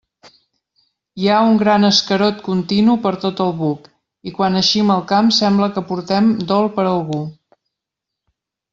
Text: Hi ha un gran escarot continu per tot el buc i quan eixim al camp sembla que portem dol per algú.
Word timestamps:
Hi 1.23 1.27
ha 1.33 1.41
un 1.49 1.59
gran 1.63 1.85
escarot 1.89 2.41
continu 2.47 2.97
per 3.05 3.13
tot 3.27 3.43
el 3.47 3.53
buc 3.61 3.87
i 4.31 4.35
quan 4.41 4.59
eixim 4.65 4.91
al 4.97 5.07
camp 5.15 5.33
sembla 5.43 5.71
que 5.77 5.87
portem 5.93 6.33
dol 6.55 6.75
per 6.81 6.89
algú. 6.97 7.23